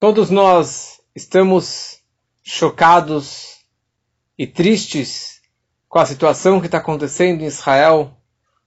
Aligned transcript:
Todos 0.00 0.30
nós 0.30 0.98
estamos 1.14 1.98
chocados 2.42 3.58
e 4.38 4.46
tristes 4.46 5.42
com 5.90 5.98
a 5.98 6.06
situação 6.06 6.58
que 6.58 6.64
está 6.64 6.78
acontecendo 6.78 7.42
em 7.42 7.46
Israel, 7.46 8.16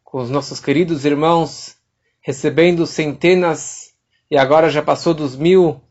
com 0.04 0.22
os 0.22 0.30
nossos 0.30 0.60
queridos 0.60 1.06
irmãos 1.06 1.76
recebendo 2.22 2.86
centenas 2.86 3.96
e 4.30 4.38
agora 4.38 4.70
já 4.70 4.84
passou 4.84 5.12
dos 5.12 5.36
mil 5.36 5.82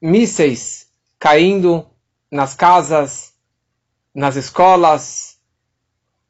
mísseis 0.00 0.88
caindo 1.18 1.86
nas 2.32 2.54
casas, 2.54 3.34
nas 4.14 4.36
escolas, 4.36 5.36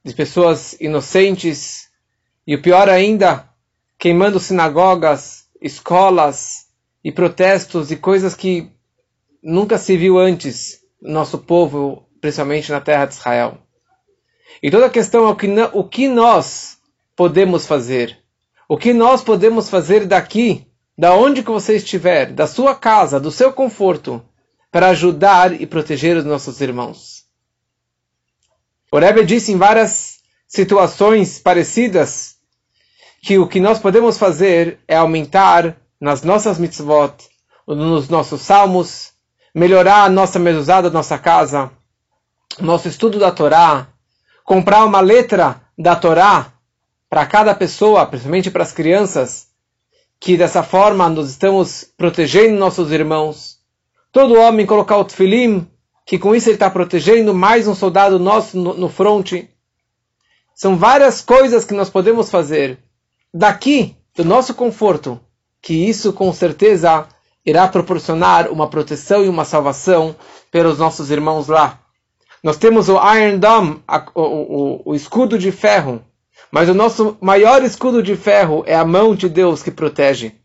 de 0.05 0.13
pessoas 0.13 0.73
inocentes 0.81 1.93
e 2.45 2.57
o 2.57 2.61
pior 2.61 2.89
ainda, 2.89 3.49
queimando 3.97 4.41
sinagogas, 4.41 5.49
escolas, 5.63 6.66
e 7.07 7.13
protestos 7.13 7.93
e 7.93 7.97
coisas 7.97 8.35
que 8.35 8.69
nunca 9.41 9.79
se 9.79 9.97
viu 9.97 10.19
antes 10.19 10.81
no 11.01 11.13
nosso 11.13 11.39
povo, 11.39 12.05
principalmente 12.21 12.73
na 12.73 12.81
terra 12.81 13.07
de 13.07 13.15
Israel. 13.15 13.59
E 14.61 14.73
toda 14.73 14.87
a 14.87 14.91
questão 14.91 15.25
é 15.25 15.29
o 15.29 15.37
que, 15.37 15.47
o 15.73 15.85
que 15.85 16.09
nós 16.09 16.79
podemos 17.15 17.65
fazer. 17.65 18.19
O 18.69 18.77
que 18.77 18.93
nós 18.93 19.23
podemos 19.23 19.71
fazer 19.71 20.05
daqui, 20.05 20.67
da 20.99 21.15
onde 21.15 21.45
que 21.45 21.51
você 21.51 21.77
estiver, 21.77 22.33
da 22.33 22.45
sua 22.45 22.75
casa, 22.75 23.21
do 23.21 23.31
seu 23.31 23.53
conforto, 23.53 24.21
para 24.73 24.89
ajudar 24.89 25.61
e 25.61 25.65
proteger 25.65 26.17
os 26.17 26.25
nossos 26.25 26.61
irmãos. 26.61 27.25
O 28.91 28.99
Rebbe 28.99 29.25
disse 29.25 29.53
em 29.53 29.57
várias 29.57 30.19
situações 30.49 31.39
parecidas 31.39 32.35
que 33.23 33.39
o 33.39 33.47
que 33.47 33.61
nós 33.61 33.79
podemos 33.79 34.19
fazer 34.19 34.81
é 34.89 34.97
aumentar 34.97 35.86
nas 36.01 36.23
nossas 36.23 36.59
mitzvot, 36.59 37.15
nos 37.67 38.09
nossos 38.09 38.43
salmos, 38.43 39.13
melhorar 39.55 40.05
a 40.05 40.09
nossa 40.09 40.39
mezuzá 40.39 40.81
da 40.81 40.91
nossa 40.91 41.19
casa, 41.19 41.71
nosso 42.61 42.89
estudo 42.89 43.19
da 43.19 43.31
Torá, 43.31 43.89
comprar 44.45 44.85
uma 44.85 45.01
letra 45.01 45.63
da 45.77 45.97
Torá 45.97 46.53
para 47.09 47.27
cada 47.27 47.55
pessoa, 47.55 48.07
principalmente 48.07 48.51
para 48.51 48.63
as 48.63 48.73
crianças, 48.73 49.49
que 50.21 50.37
dessa 50.37 50.63
forma 50.63 51.09
nós 51.09 51.31
estamos 51.31 51.85
protegendo 51.97 52.59
nossos 52.59 52.91
irmãos. 52.91 53.59
Todo 54.13 54.39
homem 54.39 54.67
colocar 54.67 54.97
o 54.97 55.05
tefilim, 55.05 55.67
que 56.07 56.19
com 56.19 56.35
isso 56.35 56.49
ele 56.49 56.57
está 56.57 56.71
protegendo 56.71 57.35
mais 57.35 57.67
um 57.67 57.75
soldado 57.75 58.19
nosso 58.19 58.57
no, 58.57 58.75
no 58.75 58.89
fronte. 58.89 59.51
São 60.55 60.77
várias 60.77 61.21
coisas 61.21 61.65
que 61.65 61.75
nós 61.75 61.91
podemos 61.91 62.31
fazer 62.31 62.79
daqui, 63.33 63.97
do 64.15 64.25
nosso 64.25 64.55
conforto, 64.55 65.21
que 65.67 65.75
isso 65.75 66.13
com 66.13 66.33
certeza 66.33 67.09
irá 67.45 67.67
proporcionar 67.67 68.53
uma 68.53 68.71
proteção 68.71 69.25
e 69.25 69.29
uma 69.29 69.45
salvação 69.45 70.15
pelos 70.49 70.79
nossos 70.79 71.11
irmãos 71.11 71.49
lá. 71.49 71.81
Nós 72.41 72.57
temos 72.57 72.89
o 72.89 72.93
Iron 73.17 73.41
Dome, 73.41 73.83
o, 74.15 74.23
o, 74.23 74.83
o 74.85 74.95
escudo 74.95 75.37
de 75.37 75.51
ferro, 75.51 76.01
mas 76.53 76.69
o 76.69 76.75
nosso 76.75 77.19
maior 77.21 77.65
escudo 77.65 78.01
de 78.01 78.15
ferro 78.15 78.63
é 78.65 78.77
a 78.77 78.85
mão 78.85 79.13
de 79.13 79.29
Deus 79.29 79.61
que 79.61 79.73
protege. 79.73 80.37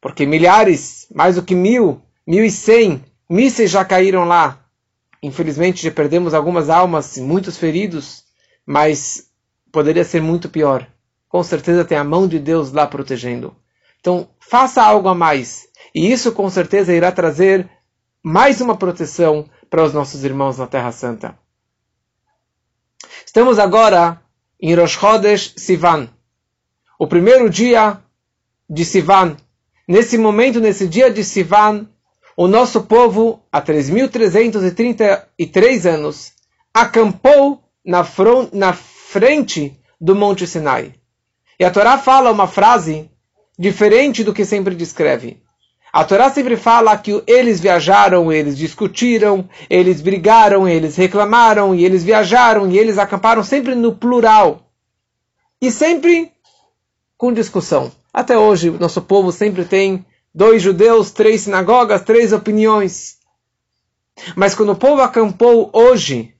Porque 0.00 0.24
milhares, 0.24 1.08
mais 1.12 1.34
do 1.34 1.42
que 1.42 1.56
mil, 1.56 2.00
mil 2.24 2.44
e 2.44 2.50
cem 2.50 3.04
mísseis 3.28 3.72
já 3.72 3.84
caíram 3.84 4.24
lá. 4.24 4.56
Infelizmente 5.20 5.82
já 5.82 5.90
perdemos 5.90 6.32
algumas 6.32 6.70
almas, 6.70 7.18
muitos 7.18 7.58
feridos, 7.58 8.22
mas 8.64 9.24
poderia 9.72 10.04
ser 10.04 10.22
muito 10.22 10.48
pior. 10.48 10.86
Com 11.28 11.42
certeza 11.42 11.84
tem 11.84 11.98
a 11.98 12.04
mão 12.04 12.28
de 12.28 12.38
Deus 12.38 12.70
lá 12.70 12.86
protegendo. 12.86 13.52
Então, 14.00 14.28
faça 14.38 14.82
algo 14.82 15.08
a 15.08 15.14
mais. 15.14 15.68
E 15.94 16.10
isso 16.10 16.32
com 16.32 16.50
certeza 16.50 16.92
irá 16.92 17.12
trazer 17.12 17.70
mais 18.22 18.60
uma 18.60 18.76
proteção 18.76 19.48
para 19.68 19.84
os 19.84 19.92
nossos 19.94 20.24
irmãos 20.24 20.58
na 20.58 20.66
Terra 20.66 20.92
Santa. 20.92 21.38
Estamos 23.24 23.58
agora 23.58 24.20
em 24.60 24.74
Rosh 24.74 24.92
Chodesh 24.92 25.54
Sivan, 25.56 26.10
o 26.98 27.06
primeiro 27.06 27.48
dia 27.48 27.98
de 28.68 28.84
Sivan. 28.84 29.38
Nesse 29.88 30.18
momento, 30.18 30.60
nesse 30.60 30.86
dia 30.86 31.10
de 31.10 31.24
Sivan, 31.24 31.88
o 32.36 32.46
nosso 32.46 32.82
povo, 32.82 33.42
há 33.50 33.62
3.333 33.62 35.86
anos, 35.86 36.34
acampou 36.72 37.64
na, 37.84 38.06
na 38.52 38.72
frente 38.72 39.76
do 40.00 40.14
Monte 40.14 40.46
Sinai. 40.46 40.94
E 41.58 41.64
a 41.64 41.70
Torá 41.70 41.98
fala 41.98 42.30
uma 42.30 42.46
frase 42.46 43.10
diferente 43.60 44.24
do 44.24 44.32
que 44.32 44.46
sempre 44.46 44.74
descreve. 44.74 45.42
A 45.92 46.02
Torá 46.02 46.30
sempre 46.30 46.56
fala 46.56 46.96
que 46.96 47.22
eles 47.26 47.60
viajaram, 47.60 48.32
eles 48.32 48.56
discutiram, 48.56 49.46
eles 49.68 50.00
brigaram, 50.00 50.66
eles 50.66 50.96
reclamaram, 50.96 51.74
e 51.74 51.84
eles 51.84 52.02
viajaram, 52.02 52.70
e 52.70 52.78
eles 52.78 52.96
acamparam 52.96 53.44
sempre 53.44 53.74
no 53.74 53.94
plural. 53.94 54.62
E 55.60 55.70
sempre 55.70 56.32
com 57.18 57.34
discussão. 57.34 57.92
Até 58.14 58.38
hoje, 58.38 58.70
nosso 58.70 59.02
povo 59.02 59.30
sempre 59.30 59.66
tem 59.66 60.06
dois 60.34 60.62
judeus, 60.62 61.10
três 61.10 61.42
sinagogas, 61.42 62.00
três 62.00 62.32
opiniões. 62.32 63.18
Mas 64.34 64.54
quando 64.54 64.72
o 64.72 64.76
povo 64.76 65.02
acampou 65.02 65.68
hoje, 65.74 66.34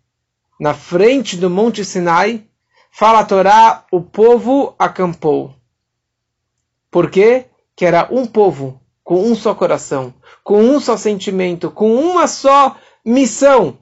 na 0.59 0.73
frente 0.73 1.37
do 1.37 1.51
Monte 1.51 1.85
Sinai, 1.85 2.47
fala 2.91 3.19
a 3.19 3.25
Torá, 3.27 3.85
o 3.93 4.01
povo 4.01 4.75
acampou. 4.79 5.60
Por 6.91 7.11
quê? 7.11 7.47
Que 7.77 7.85
era 7.85 8.09
um 8.11 8.27
povo, 8.27 8.81
com 9.05 9.23
um 9.25 9.35
só 9.35 9.55
coração, 9.55 10.13
com 10.43 10.61
um 10.61 10.81
só 10.81 10.97
sentimento, 10.97 11.71
com 11.71 11.95
uma 11.95 12.27
só 12.27 12.77
missão: 13.05 13.79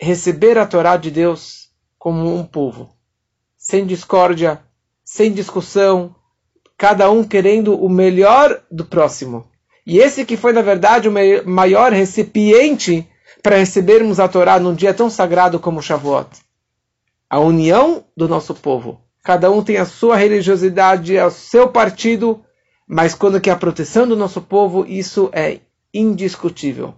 receber 0.00 0.58
a 0.58 0.66
Torá 0.66 0.96
de 0.96 1.10
Deus 1.10 1.68
como 1.98 2.34
um 2.34 2.44
povo. 2.44 2.90
Sem 3.56 3.84
discórdia, 3.84 4.62
sem 5.04 5.32
discussão, 5.32 6.14
cada 6.76 7.10
um 7.10 7.24
querendo 7.24 7.74
o 7.74 7.88
melhor 7.88 8.62
do 8.70 8.84
próximo. 8.84 9.46
E 9.86 9.98
esse 9.98 10.24
que 10.24 10.36
foi, 10.36 10.52
na 10.52 10.62
verdade, 10.62 11.08
o 11.08 11.12
maior 11.48 11.92
recipiente 11.92 13.08
para 13.42 13.56
recebermos 13.56 14.18
a 14.18 14.26
Torá 14.26 14.58
num 14.58 14.74
dia 14.74 14.92
tão 14.92 15.08
sagrado 15.08 15.60
como 15.60 15.82
Shavuot. 15.82 16.28
A 17.30 17.38
união 17.38 18.04
do 18.16 18.28
nosso 18.28 18.54
povo. 18.54 19.00
Cada 19.22 19.50
um 19.50 19.62
tem 19.62 19.76
a 19.76 19.84
sua 19.84 20.16
religiosidade, 20.16 21.18
o 21.18 21.30
seu 21.30 21.68
partido, 21.68 22.44
mas 22.86 23.14
quando 23.14 23.40
que 23.40 23.50
a 23.50 23.56
proteção 23.56 24.06
do 24.06 24.16
nosso 24.16 24.40
povo, 24.40 24.86
isso 24.86 25.28
é 25.32 25.60
indiscutível. 25.92 26.94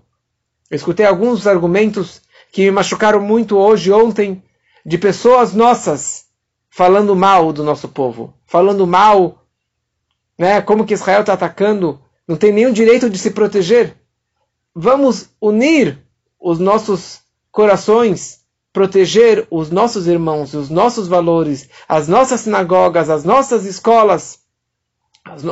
Eu 0.70 0.76
escutei 0.76 1.06
alguns 1.06 1.46
argumentos 1.46 2.20
que 2.52 2.62
me 2.62 2.70
machucaram 2.70 3.20
muito 3.20 3.56
hoje, 3.56 3.90
ontem, 3.90 4.42
de 4.84 4.98
pessoas 4.98 5.54
nossas 5.54 6.26
falando 6.70 7.16
mal 7.16 7.52
do 7.52 7.64
nosso 7.64 7.88
povo, 7.88 8.34
falando 8.46 8.86
mal, 8.86 9.44
né, 10.38 10.60
como 10.60 10.84
que 10.84 10.94
Israel 10.94 11.20
está 11.20 11.32
atacando, 11.32 12.00
não 12.26 12.36
tem 12.36 12.52
nenhum 12.52 12.72
direito 12.72 13.08
de 13.08 13.18
se 13.18 13.30
proteger. 13.30 13.96
Vamos 14.74 15.30
unir 15.40 15.98
os 16.38 16.58
nossos 16.58 17.20
corações, 17.50 18.40
proteger 18.72 19.46
os 19.50 19.70
nossos 19.70 20.06
irmãos, 20.06 20.54
os 20.54 20.70
nossos 20.70 21.08
valores, 21.08 21.68
as 21.88 22.06
nossas 22.06 22.42
sinagogas, 22.42 23.10
as 23.10 23.24
nossas 23.24 23.64
escolas, 23.64 24.38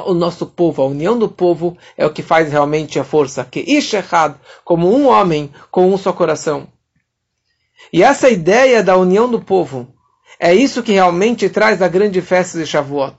o 0.05 0.15
nosso 0.15 0.47
povo, 0.47 0.83
a 0.83 0.87
união 0.87 1.19
do 1.19 1.29
povo 1.29 1.77
é 1.97 2.05
o 2.07 2.13
que 2.13 2.23
faz 2.23 2.51
realmente 2.51 2.99
a 2.99 3.05
força. 3.05 3.45
Que 3.45 3.61
Ishechad, 3.61 4.35
como 4.65 4.95
um 4.95 5.07
homem 5.09 5.53
com 5.71 5.93
um 5.93 5.99
só 5.99 6.13
coração. 6.13 6.69
E 7.93 8.03
essa 8.03 8.29
ideia 8.29 8.83
da 8.83 8.97
união 8.97 9.31
do 9.31 9.41
povo 9.41 9.95
é 10.39 10.55
isso 10.55 10.83
que 10.83 10.93
realmente 10.93 11.49
traz 11.49 11.81
a 11.81 11.89
grande 11.89 12.21
festa 12.21 12.59
de 12.59 12.67
Shavuot. 12.67 13.17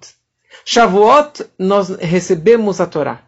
Shavuot, 0.65 1.45
nós 1.57 1.89
recebemos 1.89 2.81
a 2.81 2.85
Torá. 2.85 3.21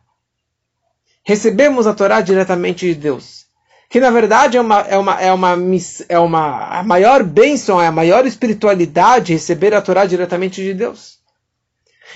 Recebemos 1.24 1.88
a 1.88 1.94
Torá 1.94 2.22
diretamente 2.22 2.86
de 2.86 2.96
Deus. 2.96 3.46
Que 3.90 4.00
na 4.00 4.12
verdade 4.12 4.58
é 4.58 4.62
uma, 4.62 4.82
é 4.82 4.98
uma, 4.98 5.22
é 5.22 5.34
uma, 5.34 5.58
é 6.08 6.20
uma 6.20 6.80
a 6.80 6.84
maior 6.84 7.24
bênção, 7.24 7.82
é 7.82 7.88
a 7.88 7.92
maior 7.92 8.26
espiritualidade 8.28 9.34
receber 9.34 9.74
a 9.74 9.82
Torá 9.82 10.06
diretamente 10.06 10.62
de 10.62 10.74
Deus. 10.74 11.19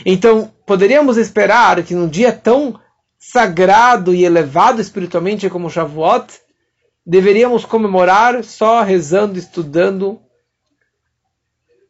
Então, 0.05 0.51
poderíamos 0.65 1.17
esperar 1.17 1.83
que 1.83 1.93
num 1.93 2.07
dia 2.07 2.31
tão 2.31 2.79
sagrado 3.19 4.13
e 4.13 4.25
elevado 4.25 4.81
espiritualmente 4.81 5.49
como 5.49 5.69
Shavuot, 5.69 6.41
deveríamos 7.05 7.63
comemorar 7.65 8.43
só 8.43 8.81
rezando, 8.81 9.37
estudando, 9.37 10.21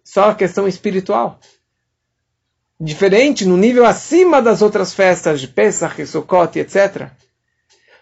só 0.04 0.30
a 0.30 0.36
questão 0.36 0.68
espiritual. 0.68 1.40
Diferente, 2.80 3.46
no 3.46 3.56
nível 3.56 3.86
acima 3.86 4.42
das 4.42 4.62
outras 4.62 4.94
festas 4.94 5.40
de 5.40 5.48
Pesach, 5.48 6.06
Sukkot, 6.06 6.60
etc. 6.60 7.10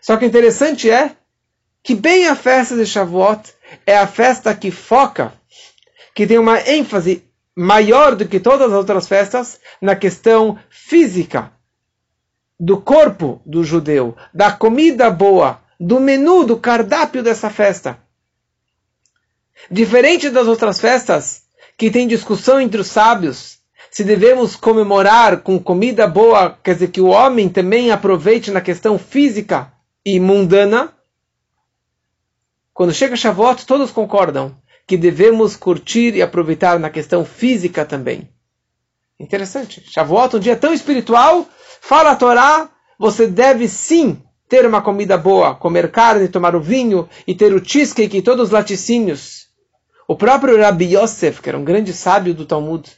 Só 0.02 0.18
que 0.18 0.26
interessante 0.26 0.90
é 0.90 1.16
que 1.84 1.96
bem 1.96 2.28
a 2.28 2.36
festa 2.36 2.76
de 2.76 2.86
Shavuot 2.86 3.54
é 3.86 3.98
a 3.98 4.08
festa 4.08 4.56
que 4.56 4.72
foca, 4.72 5.34
que 6.14 6.26
tem 6.28 6.38
uma 6.38 6.60
ênfase 6.60 7.24
maior 7.56 8.16
do 8.16 8.28
que 8.28 8.40
todas 8.40 8.68
as 8.68 8.78
outras 8.78 9.08
festas 9.08 9.60
na 9.82 9.96
questão 9.96 10.58
física 10.70 11.52
do 12.60 12.80
corpo 12.80 13.42
do 13.46 13.64
judeu, 13.64 14.16
da 14.34 14.52
comida 14.52 15.10
boa, 15.10 15.60
do 15.80 16.00
menu, 16.00 16.46
do 16.46 16.58
cardápio 16.58 17.24
dessa 17.24 17.50
festa. 17.50 17.98
Diferente 19.70 20.30
das 20.30 20.48
outras 20.48 20.80
festas, 20.80 21.44
que 21.76 21.90
tem 21.90 22.08
discussão 22.08 22.62
entre 22.62 22.80
os 22.80 22.88
sábios, 22.88 23.60
se 23.90 24.04
devemos 24.04 24.56
comemorar 24.56 25.42
com 25.42 25.60
comida 25.60 26.08
boa, 26.08 26.58
quer 26.64 26.76
dizer 26.76 26.92
que 26.92 27.02
o 27.02 27.08
homem 27.08 27.50
também 27.50 27.92
aproveite 27.92 28.52
na 28.52 28.62
questão 28.62 28.98
física 28.98 29.74
e 30.06 30.20
mundana. 30.20 30.94
Quando 32.74 32.94
chega 32.94 33.16
Shavuot, 33.16 33.66
todos 33.66 33.92
concordam 33.92 34.56
que 34.88 34.98
devemos 34.98 35.56
curtir 35.56 36.16
e 36.16 36.22
aproveitar 36.22 36.80
na 36.80 36.90
questão 36.90 37.24
física 37.24 37.86
também. 37.86 38.30
Interessante. 39.20 39.84
Shavuot, 39.86 40.36
um 40.36 40.40
dia 40.40 40.56
tão 40.56 40.74
espiritual, 40.74 41.48
fala 41.80 42.12
a 42.12 42.16
Torá, 42.16 42.70
você 42.98 43.28
deve 43.28 43.68
sim 43.68 44.22
ter 44.50 44.66
uma 44.66 44.82
comida 44.82 45.18
boa, 45.18 45.56
comer 45.56 45.92
carne, 45.92 46.28
tomar 46.28 46.56
o 46.56 46.62
vinho 46.62 47.08
e 47.26 47.34
ter 47.34 47.54
o 47.54 47.64
cheesecake 47.64 48.18
e 48.18 48.22
todos 48.22 48.48
os 48.48 48.52
laticínios. 48.52 49.48
O 50.08 50.16
próprio 50.16 50.60
Rabbi 50.60 50.98
Yosef, 50.98 51.42
que 51.42 51.48
era 51.48 51.58
um 51.58 51.64
grande 51.64 51.94
sábio 51.94 52.34
do 52.34 52.46
Talmud, 52.46 52.92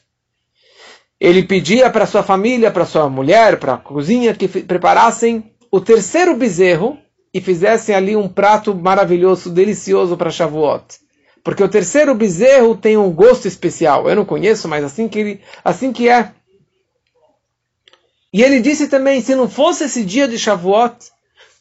ele 1.20 1.44
pedia 1.44 1.90
para 1.90 2.06
sua 2.06 2.24
família, 2.24 2.72
para 2.72 2.86
sua 2.86 3.08
mulher, 3.08 3.60
para 3.60 3.76
a 3.76 3.78
cozinha, 3.78 4.34
que 4.34 4.48
preparassem 4.48 5.54
o 5.72 5.80
terceiro 5.80 6.36
bezerro 6.36 6.98
e 7.34 7.40
fizessem 7.40 7.94
ali 7.96 8.16
um 8.16 8.28
prato 8.28 8.74
maravilhoso, 8.76 9.50
delicioso 9.50 10.18
para 10.18 10.32
Shavuot. 10.32 10.84
Porque 11.44 11.64
o 11.64 11.70
terceiro 11.70 12.16
bezerro 12.16 12.76
tem 12.76 12.96
um 12.96 13.12
gosto 13.12 13.48
especial. 13.48 14.10
Eu 14.10 14.16
não 14.16 14.26
conheço, 14.26 14.68
mas 14.68 14.84
assim 14.84 15.10
que, 15.10 15.20
ele, 15.20 15.42
assim 15.64 15.92
que 15.92 16.08
é. 16.08 16.32
E 18.32 18.42
ele 18.42 18.62
disse 18.62 18.88
também, 18.88 19.22
se 19.22 19.36
não 19.36 19.50
fosse 19.50 19.84
esse 19.84 20.04
dia 20.06 20.28
de 20.28 20.40
Shavuot, 20.40 20.96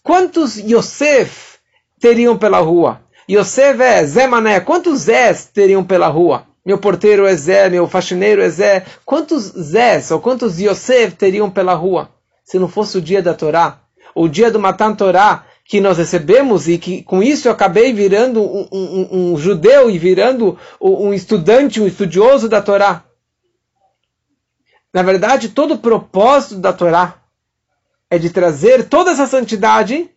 quantos 0.02 0.56
Yosef 0.56 1.58
teriam 2.00 2.38
pela 2.38 2.61
rua? 2.61 3.02
Yosef 3.29 3.81
é 3.82 4.05
Zé 4.06 4.26
Mané, 4.26 4.61
quantos 4.61 5.00
Zés 5.00 5.46
teriam 5.46 5.84
pela 5.84 6.06
rua? 6.06 6.46
Meu 6.64 6.79
porteiro 6.79 7.26
é 7.26 7.34
Zé, 7.34 7.69
meu 7.69 7.88
faxineiro 7.88 8.40
é 8.40 8.49
Zé. 8.49 8.87
Quantos 9.05 9.43
Zés 9.43 10.11
ou 10.12 10.20
quantos 10.20 10.61
Yosef 10.61 11.17
teriam 11.17 11.50
pela 11.50 11.75
rua? 11.75 12.08
Se 12.44 12.58
não 12.58 12.69
fosse 12.69 12.99
o 12.99 13.02
dia 13.02 13.20
da 13.20 13.34
Torá, 13.34 13.81
o 14.14 14.29
dia 14.29 14.50
do 14.50 14.61
Matan 14.61 14.94
Torá, 14.94 15.44
que 15.72 15.80
nós 15.80 15.96
recebemos 15.96 16.69
e 16.69 16.76
que 16.76 17.02
com 17.02 17.22
isso 17.22 17.48
eu 17.48 17.52
acabei 17.52 17.94
virando 17.94 18.42
um, 18.42 18.69
um, 18.70 19.08
um 19.32 19.38
judeu 19.38 19.88
e 19.88 19.98
virando 19.98 20.58
um 20.78 21.14
estudante, 21.14 21.80
um 21.80 21.86
estudioso 21.86 22.46
da 22.46 22.60
Torá. 22.60 23.04
Na 24.92 25.02
verdade, 25.02 25.48
todo 25.48 25.72
o 25.72 25.78
propósito 25.78 26.56
da 26.56 26.74
Torá 26.74 27.22
é 28.10 28.19
de 28.19 28.28
trazer 28.28 28.86
toda 28.86 29.12
essa 29.12 29.26
santidade, 29.26 30.10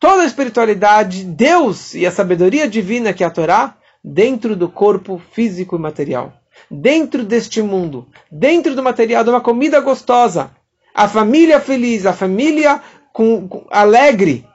toda 0.00 0.22
a 0.22 0.26
espiritualidade, 0.26 1.22
Deus 1.22 1.94
e 1.94 2.04
a 2.04 2.10
sabedoria 2.10 2.68
divina 2.68 3.12
que 3.12 3.22
é 3.22 3.28
a 3.28 3.30
Torá, 3.30 3.76
dentro 4.02 4.56
do 4.56 4.68
corpo 4.68 5.22
físico 5.30 5.76
e 5.76 5.78
material. 5.78 6.32
Dentro 6.68 7.22
deste 7.22 7.62
mundo, 7.62 8.08
dentro 8.28 8.74
do 8.74 8.82
material, 8.82 9.22
de 9.22 9.30
uma 9.30 9.40
comida 9.40 9.78
gostosa. 9.78 10.50
A 10.92 11.06
família 11.06 11.60
feliz, 11.60 12.06
a 12.06 12.12
família 12.12 12.82
com, 13.12 13.46
com, 13.46 13.64
alegre. 13.70 14.49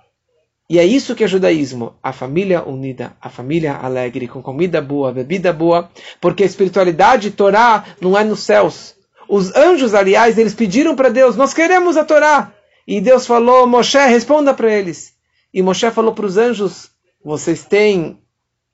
E 0.70 0.80
é 0.80 0.86
isso 0.86 1.16
que 1.16 1.24
é 1.24 1.28
judaísmo, 1.28 1.96
a 2.02 2.12
família 2.12 2.64
unida, 2.64 3.16
a 3.22 3.30
família 3.30 3.74
alegre, 3.76 4.28
com 4.28 4.42
comida 4.42 4.82
boa, 4.82 5.12
bebida 5.12 5.54
boa, 5.54 5.90
porque 6.20 6.42
a 6.42 6.46
espiritualidade 6.46 7.32
Torá 7.32 7.86
não 8.02 8.18
é 8.18 8.24
nos 8.24 8.40
céus, 8.40 8.96
os 9.28 9.56
anjos, 9.56 9.94
aliás, 9.94 10.38
eles 10.38 10.54
pediram 10.54 10.96
para 10.96 11.10
Deus: 11.10 11.36
Nós 11.36 11.54
queremos 11.54 11.98
a 11.98 12.06
Torá. 12.06 12.54
E 12.88 13.02
Deus 13.02 13.26
falou: 13.26 13.68
Moshe, 13.68 13.98
responda 13.98 14.54
para 14.54 14.72
eles. 14.72 15.14
E 15.54 15.62
Moshe 15.62 15.90
falou 15.92 16.14
para 16.14 16.26
os 16.26 16.38
anjos: 16.38 16.92
Vocês 17.24 17.66
têm 17.66 18.20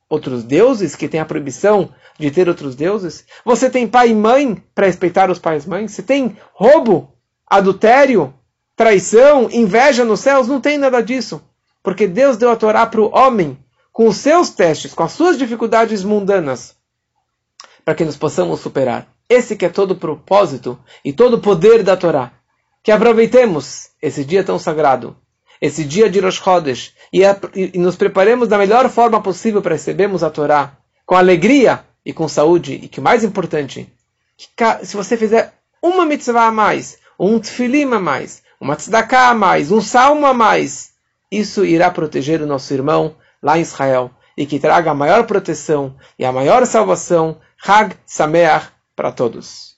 outros 0.10 0.44
deuses 0.44 0.96
que 0.96 1.08
têm 1.08 1.20
a 1.20 1.26
proibição 1.26 1.90
de 2.20 2.30
ter 2.30 2.50
outros 2.50 2.76
deuses? 2.76 3.26
Você 3.46 3.70
tem 3.70 3.88
pai 3.88 4.10
e 4.10 4.16
mãe 4.16 4.62
para 4.76 4.88
respeitar 4.88 5.32
os 5.32 5.40
pais 5.40 5.66
e 5.66 5.70
mães? 5.70 5.92
Você 5.92 6.04
tem 6.04 6.38
roubo, 6.54 7.14
adultério, 7.48 8.34
traição, 8.76 9.50
inveja 9.50 10.04
nos 10.04 10.20
céus? 10.20 10.48
Não 10.48 10.60
tem 10.60 10.78
nada 10.78 11.02
disso. 11.02 11.42
Porque 11.84 12.08
Deus 12.08 12.38
deu 12.38 12.52
a 12.52 12.56
Torá 12.56 12.86
para 12.86 13.02
o 13.02 13.14
homem 13.16 13.58
com 13.92 14.08
os 14.08 14.18
seus 14.18 14.50
testes, 14.50 14.94
com 14.94 15.04
as 15.04 15.12
suas 15.12 15.38
dificuldades 15.38 16.04
mundanas, 16.04 16.76
para 17.84 17.96
que 17.96 18.06
nós 18.06 18.16
possamos 18.16 18.60
superar. 18.60 19.08
Esse 19.28 19.56
que 19.56 19.66
é 19.66 19.70
todo 19.70 19.92
o 19.92 19.96
propósito 19.96 20.80
e 21.04 21.12
todo 21.14 21.36
o 21.36 21.42
poder 21.42 21.84
da 21.84 21.98
Torá. 21.98 22.32
Que 22.84 22.92
aproveitemos 22.92 23.90
esse 24.02 24.26
dia 24.26 24.44
tão 24.44 24.58
sagrado, 24.58 25.16
esse 25.62 25.84
dia 25.84 26.10
de 26.10 26.20
Rosh 26.20 26.38
Chodesh, 26.38 26.94
e, 27.14 27.22
e 27.56 27.78
nos 27.78 27.96
preparemos 27.96 28.48
da 28.48 28.58
melhor 28.58 28.90
forma 28.90 29.22
possível 29.22 29.62
para 29.62 29.76
recebermos 29.76 30.24
a 30.24 30.30
Torá, 30.30 30.78
com 31.06 31.16
alegria 31.16 31.86
e 32.04 32.12
com 32.12 32.28
saúde, 32.28 32.74
e 32.74 32.88
que 32.88 33.00
mais 33.00 33.24
importante, 33.24 33.92
que 34.36 34.86
se 34.86 34.96
você 34.98 35.16
fizer 35.16 35.54
uma 35.82 36.06
mitzvah 36.06 36.48
a 36.48 36.52
mais, 36.52 36.98
um 37.20 37.40
tfilim 37.40 37.94
a 37.94 38.00
mais, 38.00 38.42
uma 38.60 38.76
tzedakah 38.76 39.30
a 39.30 39.34
mais, 39.36 39.72
um 39.72 39.82
salmo 39.82 40.26
a 40.26 40.34
mais, 40.34 40.91
isso 41.32 41.64
irá 41.64 41.90
proteger 41.90 42.42
o 42.42 42.46
nosso 42.46 42.74
irmão 42.74 43.16
lá 43.42 43.58
em 43.58 43.62
Israel, 43.62 44.12
e 44.38 44.46
que 44.46 44.60
traga 44.60 44.92
a 44.92 44.96
maior 44.96 45.26
proteção 45.26 45.96
e 46.18 46.26
a 46.26 46.32
maior 46.32 46.66
salvação, 46.66 47.40
Hag 47.66 47.96
Sameach, 48.06 48.68
para 48.96 49.12
todos. 49.12 49.71